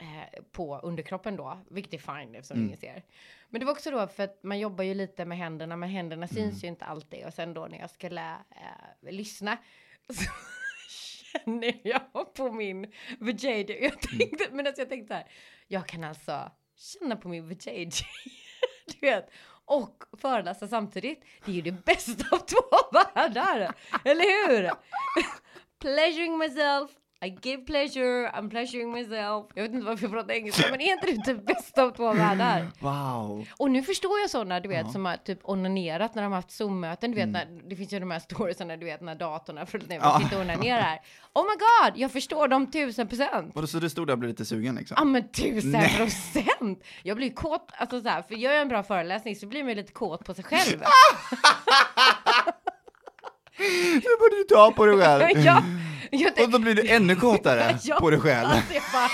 [0.00, 2.66] eh, på underkroppen då, vilket är fine eftersom Mm.
[2.68, 3.02] ingen ser.
[3.48, 6.26] Men det var också då för att man jobbar ju lite med händerna, men händerna
[6.26, 6.34] Mm.
[6.50, 7.26] syns ju inte alltid.
[7.26, 9.56] Och sen då när jag skulle eh, lyssna
[10.14, 10.24] så
[10.88, 13.78] känner jag på min vajayjay.
[13.82, 15.26] Jag tänkte, men alltså jag tänkte så här,
[15.68, 17.90] jag kan alltså känna på min vajayjay.
[18.86, 19.30] du vet.
[19.66, 21.24] Och föreläsa samtidigt.
[21.44, 23.74] Det är ju det bästa av två världar.
[24.04, 24.70] Eller hur?
[25.80, 26.90] Pleasuring myself.
[27.26, 29.46] I give pleasure, I'm pleasuring myself.
[29.54, 32.12] Jag vet inte varför jag pratar engelska, men är inte det det bästa av två
[32.12, 32.66] världar?
[32.80, 33.46] Wow.
[33.56, 34.80] Och nu förstår jag sådana, du vet, Ja.
[34.80, 34.92] Mm.
[34.92, 37.10] som har typ onanerat när de har haft Zoom-möten.
[37.10, 39.88] Du vet, när, det finns ju de här storiesarna, du vet, när datorn har följt
[39.88, 41.00] ner och sitter och onanerar.
[41.34, 43.54] Oh my god, jag förstår dem tusen procent.
[43.54, 44.94] Vadå, så du stod där och blev lite sugen liksom?
[44.98, 45.96] Ja men tusen Nej.
[45.96, 46.84] procent!
[47.02, 49.68] Jag blir kåt, alltså så här, för gör jag en bra föreläsning så blir man
[49.68, 50.82] ju lite kåt på sig själv.
[53.58, 55.38] Nu borde du ta på dig själv.
[55.44, 55.62] ja,
[56.10, 58.48] jag Och då blir du ännu kåtare Ja, på dig själv.
[58.92, 59.10] Bara,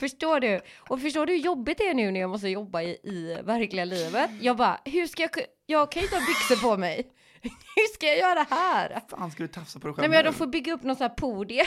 [0.00, 0.60] förstår du?
[0.88, 3.84] Och förstår du hur jobbigt det är nu när jag måste jobba i, i verkliga
[3.84, 4.30] livet?
[4.40, 5.30] Jag bara, hur ska jag,
[5.66, 7.10] jag kan ju inte ha byxor på mig.
[7.76, 9.00] Hur ska jag göra här?
[9.10, 10.10] Fan, ska du tafsa på dig Nej själv?
[10.10, 10.30] men jag, nu?
[10.30, 11.66] de får bygga upp någon sån här podie.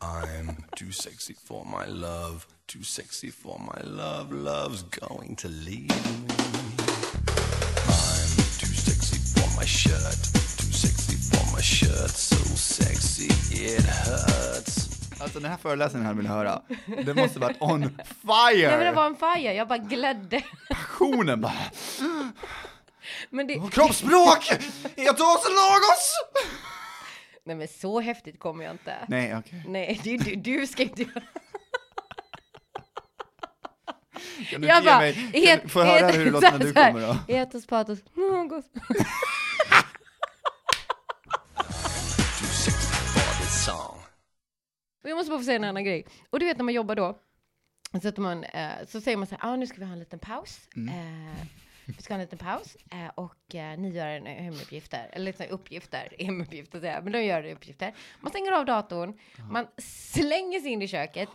[0.00, 5.88] I'm too sexy for my love, too sexy for my love, love's going to leave
[5.88, 6.59] me.
[9.60, 10.22] My shirt.
[10.58, 12.10] Too sexy for my shirt.
[12.10, 14.88] So sexy it hurts.
[15.20, 16.62] Alltså den här föreläsningen här vill jag höra.
[17.04, 18.92] Det måste varit on Nej men det fire!
[18.92, 20.42] var en fire, jag bara glädde.
[20.70, 21.52] Passionen bara.
[23.30, 24.50] Men det, Kroppsspråk!
[24.96, 26.14] Etos lagos!
[27.44, 28.94] nej men så häftigt kommer jag inte.
[29.08, 29.64] Nej, okej.
[29.68, 31.22] Nej, du, du, du ska inte göra
[34.50, 36.58] Kan du Jag ge bara, mig, kan, får jag höra et- hur det låter när
[36.64, 37.16] du så kommer då?
[37.34, 38.64] Etos, patos, logos.
[45.02, 46.06] Och jag måste bara få säga en annan grej.
[46.30, 47.18] Och du vet när man jobbar då,
[48.02, 50.18] så, man, eh, så säger man så här, ah, nu ska vi ha en liten
[50.18, 50.68] paus.
[50.76, 51.46] Eh,
[51.96, 55.46] vi ska ha en liten paus eh, och eh, ni gör en hemuppgifter, eller liksom
[55.50, 57.94] uppgifter, hemuppgifter säger jag, men de gör uppgifter.
[58.20, 59.18] Man stänger av datorn,
[59.50, 59.66] man
[60.12, 61.28] slänger sig in i köket,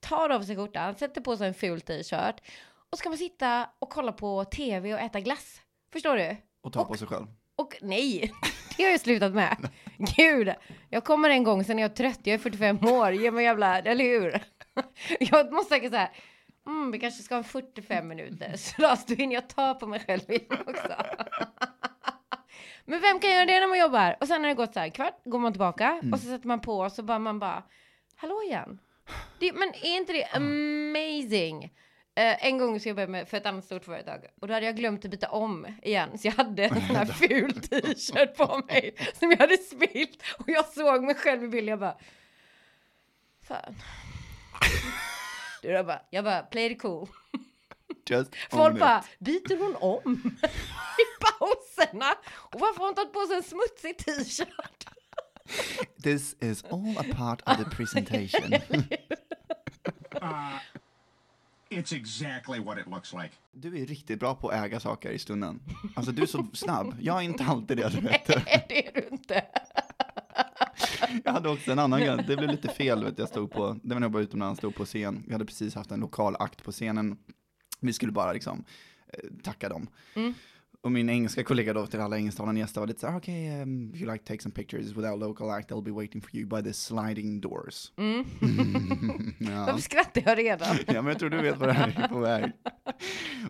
[0.00, 2.40] tar av sig skjortan, sätter på sig en ful t-shirt
[2.90, 5.60] och ska man sitta och kolla på tv och äta glass.
[5.92, 6.36] Förstår du?
[6.62, 7.26] Och ta på sig själv.
[7.56, 8.32] Och nej,
[8.76, 9.56] det har jag slutat med.
[10.16, 10.54] Gud,
[10.90, 13.78] jag kommer en gång sen är jag trött, jag är 45 år, ge mig jävla,
[13.78, 14.42] eller hur?
[15.18, 16.10] Jag måste säga så här,
[16.66, 20.30] mm, vi kanske ska ha 45 minuter, så då hinner jag ta på mig själv
[20.30, 20.94] igen också.
[22.84, 24.16] Men vem kan göra det när man jobbar?
[24.20, 26.60] Och sen när det gått så här kvart, går man tillbaka och så sätter man
[26.60, 27.62] på och så bara man bara,
[28.16, 28.78] hallå igen.
[29.38, 31.72] Det, men är inte det amazing?
[32.14, 34.66] Eh, en gång så jobbade jag med, för ett annat stort företag och då hade
[34.66, 38.62] jag glömt att byta om igen så jag hade en sån här ful t-shirt på
[38.68, 41.96] mig som jag hade spilt och jag såg mig själv i bilden jag bara
[43.42, 43.74] fan.
[45.62, 47.08] Du, jag, bara, jag bara play it cool.
[48.06, 49.18] Just Folk bara it.
[49.18, 50.36] byter hon om
[50.98, 54.86] i pauserna och varför har hon tagit på sig en smutsig t-shirt?
[56.02, 58.84] This is all a part of the presentation.
[61.72, 63.30] It's exactly what it looks like.
[63.52, 65.60] Du är riktigt bra på att äga saker i stunden.
[65.94, 66.96] Alltså du är så snabb.
[67.00, 68.28] Jag är inte alltid det, du vet.
[68.28, 69.44] Nej, det är du inte.
[71.24, 73.94] Jag hade också en annan grej, det blev lite fel, vet jag stod på, det
[73.94, 76.64] var när jag var utomlands, stod på scen, vi hade precis haft en lokal akt
[76.64, 77.18] på scenen,
[77.80, 78.64] vi skulle bara liksom
[79.08, 79.88] eh, tacka dem.
[80.84, 83.90] Och min engelska kollega då till alla engelsktalande gäster var lite så här, okej, um,
[83.94, 86.46] if you like take some pictures with our local act, they'll be waiting for you
[86.48, 87.92] by the sliding doors.
[89.38, 89.64] ja.
[89.66, 90.76] Varför skrattar jag redan?
[90.86, 92.52] ja, men jag tror du vet vad det här är på väg.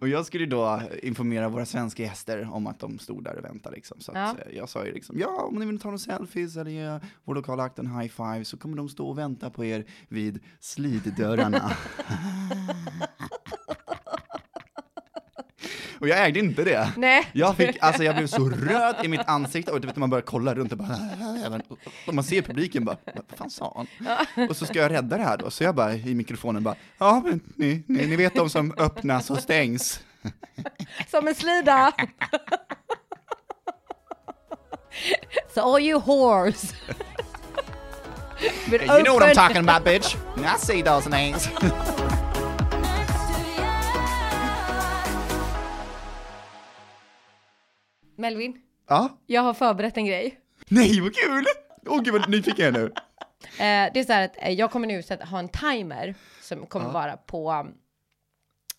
[0.00, 3.76] Och jag skulle då informera våra svenska gäster om att de stod där och väntade
[3.76, 4.00] liksom.
[4.00, 4.44] Så att Ja.
[4.50, 7.34] eh, jag sa ju liksom, ja om ni vill ta några selfies eller ge vår
[7.34, 11.72] lokala akt en high five så kommer de stå och vänta på er vid sliddörrarna.
[16.02, 16.92] och jag ägde inte det.
[16.96, 17.28] Nej.
[17.32, 20.22] Jag fick, alltså jag blev så röd i mitt ansikte och du vet man börjar
[20.22, 20.98] kolla runt och bara,
[22.06, 24.48] och man ser publiken bara, vad fan sa han?
[24.48, 27.22] Och så ska jag rädda det här då, så jag bara i mikrofonen bara, ja
[27.24, 30.00] men ni, ni, ni vet de som öppnas och stängs.
[31.10, 31.92] Som en slida.
[35.54, 36.74] so all you whores.
[38.70, 41.48] You know what I'm talking about bitch, I see those names.
[48.22, 48.56] Melvin,
[48.88, 50.38] Ja, jag har förberett en grej.
[50.68, 51.44] nej vad kul!
[51.86, 52.92] Åh gud vad nyfiken jag är nu.
[53.58, 56.66] Eh, det är så här att eh, jag kommer nu sätta, ha en timer som
[56.66, 57.66] kommer vara på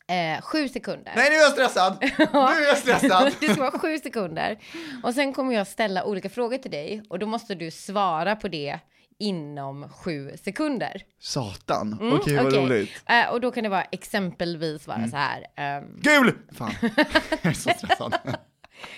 [0.07, 1.13] eh, sju sekunder.
[1.15, 1.97] Nej nu är jag stressad!
[2.17, 3.31] Nu är jag stressad!
[3.39, 4.59] det ska vara sju sekunder.
[5.03, 8.47] Och sen kommer jag ställa olika frågor till dig och då måste du svara på
[8.47, 8.79] det
[9.19, 11.01] inom sju sekunder.
[11.19, 12.59] Satan, Mm, okej vad okej.
[12.65, 12.91] roligt.
[13.09, 15.45] Eh, och då kan det vara exempelvis vara så här.
[15.55, 16.33] ehm, Gul!
[16.51, 18.13] Fan, jag är så stressad.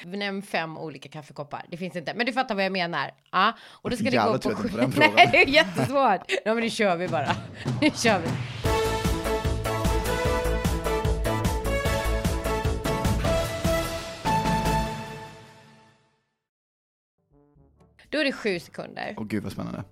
[0.06, 1.66] Nämn fem olika kaffekoppar.
[1.70, 3.12] Det finns inte, men du fattar vad jag menar.
[3.32, 4.70] Ja, och då ska det gå på sju...
[5.16, 6.32] Nej, det är jättesvårt.
[6.46, 7.36] Ja, men nu kör vi bara.
[7.82, 8.28] Nu kör vi.
[18.10, 19.84] Då är det sju sekunder Åh gud vad spännande.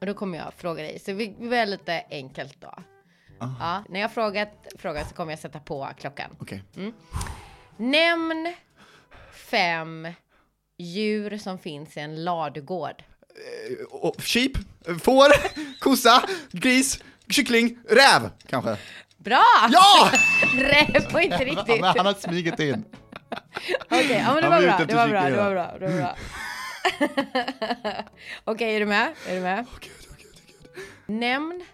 [0.00, 0.98] och då kommer jag fråga dig.
[0.98, 2.74] Så vi, vi börjar lite enkelt då.
[3.40, 6.30] Ja, när jag frågat frågan så kommer jag sätta på klockan.
[6.38, 6.62] Okej.
[7.80, 8.54] Nämn
[9.32, 10.08] fem
[10.78, 13.02] djur som finns i en ladugård.
[14.18, 14.52] Sheep,
[15.02, 15.26] får,
[15.80, 18.76] kossa, gris, kyckling, räv kanske.
[19.16, 19.42] Bra!
[19.70, 20.10] Ja!
[20.54, 21.84] Räv var inte riktigt.
[21.84, 22.84] han har smugit in.
[23.84, 26.16] Okej, ja men det var bra, det var bra, det var bra, det var bra.
[28.44, 29.12] Okej, är du med?
[29.26, 29.66] Är du med?
[29.72, 31.18] Åh gud, åh gud, åh gud.
[31.18, 31.64] Nämn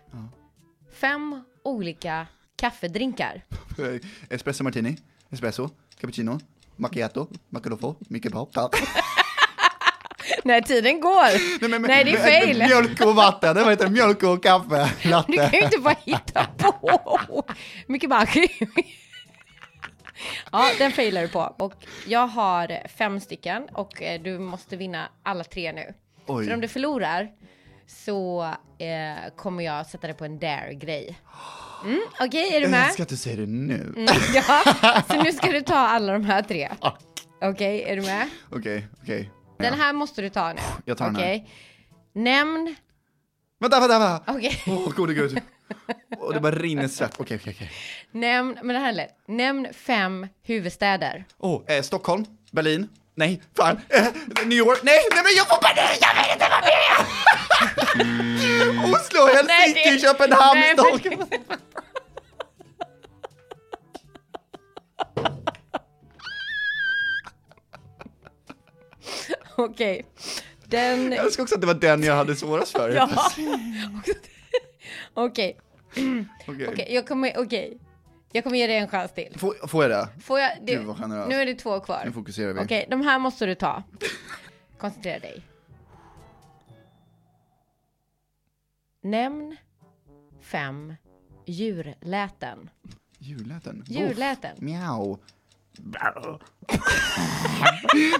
[0.94, 3.42] fem olika kaffedrinkar.
[3.78, 4.00] Eh,
[4.36, 4.96] Espresso martini,
[5.30, 6.38] espresso, cappuccino,
[6.76, 8.74] macchiato, macchiato, mycket pop, tack.
[10.44, 11.60] Nej, tiden går.
[11.60, 12.58] Nej, men- Nej, det är fail.
[12.58, 13.90] Mjölk och vatten, det heter det?
[13.90, 15.32] Mjölk och kaffe, Du latte.
[15.36, 17.42] kan ju inte bara hitta på.
[17.86, 18.26] Mycket bara.
[20.52, 21.40] Ja, den failar du på.
[21.58, 21.72] Och
[22.06, 25.94] jag har fem stycken och eh, du måste vinna alla tre nu.
[26.26, 26.44] Oj.
[26.46, 27.28] För om du förlorar
[27.86, 28.42] så
[28.78, 31.18] eh, kommer jag sätta dig på en dare-grej.
[31.86, 32.86] Mm, Okej, är du Jag med?
[32.86, 33.92] älskar att du säger det nu.
[33.96, 34.62] Mm, ja,
[35.08, 36.68] så nu ska du ta alla de här tre.
[37.42, 38.28] Okej, är du med?
[38.50, 39.30] Okej, okej.
[39.58, 39.84] Den Ja.
[39.84, 40.60] här måste du ta nu.
[40.84, 41.44] Jag tar den här.
[42.14, 42.74] Nämn...
[43.60, 44.32] Vänta, vänta, vänta!
[44.32, 44.62] Okej.
[44.66, 45.40] Åh, gode gud.
[46.18, 47.14] Och det bara rinner svett.
[47.20, 47.70] Okej, okej, okej.
[48.12, 49.16] Nämn, men det här är lätt.
[49.28, 51.24] Nämn fem huvudstäder.
[51.38, 54.04] Åh, eh, Stockholm, Berlin, nej, fan, eh,
[54.44, 57.06] New York, nej, nej men jag får panik, jag vill inte vara med!
[58.94, 61.22] Oslo, Helsinki, det- Köpenhamn, Stockholm.
[69.70, 70.06] Okej.
[70.64, 71.12] Den...
[71.12, 72.90] Jag önskar också att det var den jag hade svårast för.
[72.94, 73.08] Ja.
[75.14, 75.60] Okej.
[76.46, 76.68] Okej.
[76.68, 77.38] Okej, jag kommer...
[77.38, 77.78] Okej.
[78.32, 79.34] Jag kommer ge dig en chans till.
[79.38, 80.08] Får, får jag det?
[80.22, 80.50] Får jag...
[80.62, 81.28] Gud, vad generöst.
[81.28, 82.02] nu är det två kvar.
[82.04, 82.60] Nu fokuserar vi.
[82.60, 83.82] Okej, de här måste du ta.
[84.78, 85.42] Koncentrera dig.
[89.02, 89.56] Nämn
[90.40, 90.94] fem
[91.46, 92.70] djurläten.
[93.18, 93.84] Djurläten.
[93.86, 94.50] Djurläten.
[94.54, 95.18] Voff, Miau.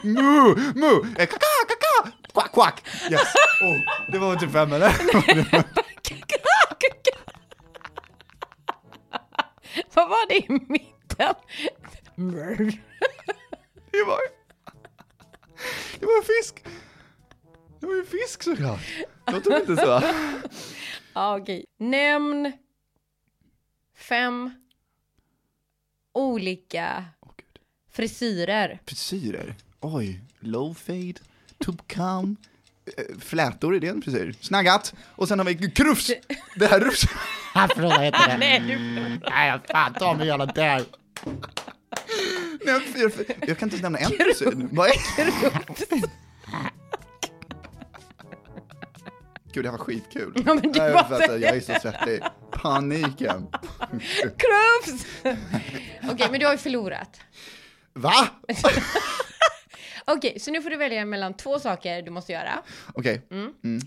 [0.02, 2.82] Mu, mu, eh, kaka, kaka, quack, quack.
[3.10, 3.34] Yes.
[3.62, 3.78] Oh,
[4.12, 4.92] det var typ fem eller?
[9.94, 11.34] Vad var det i mitten?
[13.90, 14.20] det var
[16.00, 16.64] Det var en fisk.
[17.80, 18.80] Det var ju en fisk såklart.
[19.32, 20.02] Låter det inte så?
[21.14, 21.64] Ja, okej.
[21.78, 22.52] Nämn
[23.94, 24.50] fem
[26.12, 27.04] olika
[27.96, 28.78] frisyrer.
[28.86, 29.54] Frisyrer.
[29.80, 31.14] Oj, low fade,
[31.64, 32.36] tubcam,
[32.96, 34.34] eh, flätor, är det en frisyr?
[34.40, 36.10] Snaggat, och sen har vi krufs.
[36.56, 37.02] Det här rufs.
[37.54, 38.36] Afro heter det.
[38.38, 38.78] Nej, du...
[39.30, 40.84] Nej, fan ta mig jävla där.
[42.64, 43.12] Nej, jag, jag,
[43.48, 44.68] jag kan inte nämna en frisyr.
[44.72, 44.94] Vad är
[49.52, 50.32] Gud, det här var skitkul.
[50.46, 52.20] Ja, men det Nej, var jag är så svettig.
[52.52, 53.46] Paniken.
[54.20, 55.06] Krufs!
[56.12, 57.20] Okej, men du har ju förlorat.
[57.96, 58.28] Va?
[60.04, 62.62] Okej, så nu får du välja mellan två saker du måste göra.
[62.94, 63.22] Okej.
[63.30, 63.54] Mm.
[63.64, 63.80] Mm.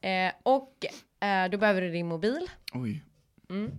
[0.00, 0.86] Eh, och
[1.20, 2.50] eh, då behöver du din mobil.
[2.72, 3.04] Oj.
[3.50, 3.70] Mm.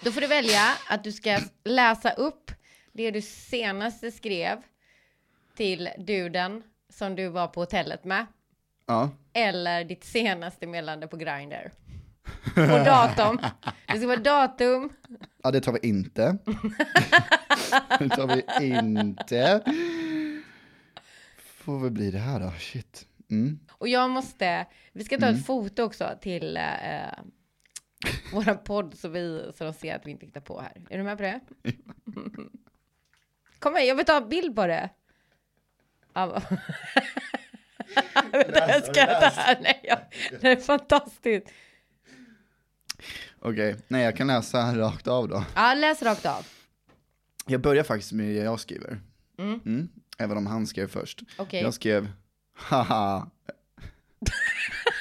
[0.00, 2.50] Då får du välja att du ska läsa upp
[2.92, 4.62] det du senaste skrev
[5.56, 8.26] till duden som du var på hotellet med.
[8.86, 9.10] Ja.
[9.32, 11.70] Eller ditt senaste meddelande på Grindr.
[12.56, 13.38] Och datum.
[13.86, 14.90] Det ska vara datum.
[15.42, 16.38] ja, det tar vi inte.
[17.98, 19.62] det tar vi inte.
[21.38, 23.06] Får väl bli det här då, shit.
[23.30, 23.58] Mm.
[23.72, 25.38] Och jag måste, vi ska ta Mm.
[25.40, 26.62] ett foto också till eh,
[28.32, 30.72] våra podd så, vi, så de ser att vi inte hittar på här.
[30.90, 31.40] Är du med på det?
[33.58, 34.90] Kom här, jag vill ta en bild på det.
[36.14, 36.42] Ja, va-
[38.32, 39.58] Vänta, jag ska ta här.
[39.62, 39.98] Nej, jag,
[40.40, 41.50] det är fantastiskt.
[43.38, 45.44] Okej, nej jag kan läsa rakt av då.
[45.54, 46.46] Ja, läs rakt av.
[47.46, 49.00] Jag börjar faktiskt med det jag skriver.
[49.38, 49.60] Mm.
[49.66, 49.88] Mm.
[50.18, 51.22] Även om han skrev först.
[51.38, 51.62] Okej.
[51.62, 52.08] Jag skrev,
[52.56, 53.30] haha.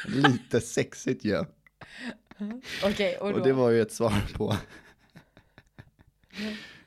[0.07, 1.29] Lite sexigt ju.
[1.31, 1.45] Ja.
[2.83, 4.57] Okej, och Och, det var ju ett svar på.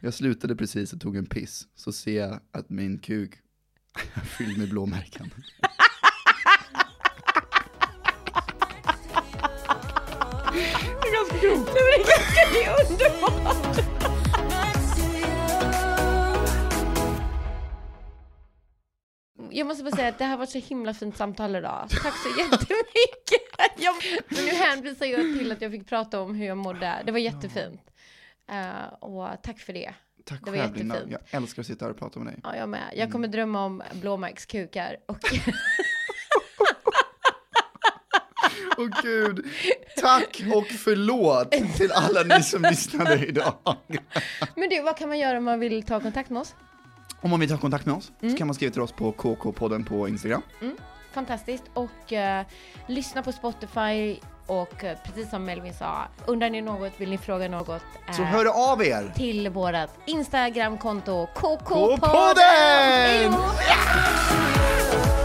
[0.01, 3.35] Jag slutade precis och tog en piss, så ser jag att min kuk
[4.15, 5.31] är fylld med blåmärken.
[11.13, 11.47] Är ganska.
[11.47, 12.05] Nej,
[12.47, 13.79] men det är underbart.
[19.51, 21.87] Jag måste bara säga att det här har varit så himla fint samtal idag.
[21.91, 23.43] Tack så jättemycket.
[23.77, 23.95] Jag,
[24.29, 27.03] men nu hänvisar jag till att jag fick prata om hur jag mådde.
[27.07, 27.81] Det var jättefint.
[28.51, 29.95] Eh, och tack för det.
[30.25, 31.11] Tack det var själv jättefint.
[31.11, 32.41] jag älskar att sitta här och prata med dig.
[32.45, 32.93] Ja, jag med.
[32.97, 34.97] Jag kommer drömma om blåmärkskukar.
[35.07, 35.19] Och
[38.83, 39.47] Åh gud,
[40.01, 43.55] tack och förlåt till alla ni som lyssnade idag.
[44.57, 46.55] Men du, vad kan man göra om man vill ta kontakt med oss?
[47.21, 49.85] Om man vill ta kontakt med oss så kan man skriva till oss på KK-podden
[49.85, 50.43] på Instagram.
[50.61, 50.77] Mm,
[51.13, 51.65] fantastiskt.
[51.75, 52.47] Och eh,
[52.89, 54.17] lyssna på Spotify
[54.47, 57.83] och eh, precis som Melvin sa, undrar ni något, vill ni fråga något?
[58.09, 59.13] eh, Så hör av er!
[59.17, 61.99] till vårat Instagramkonto K-podden!
[61.99, 63.33] KK-podden!
[63.33, 65.22] Då!